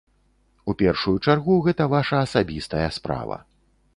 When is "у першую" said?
0.71-1.13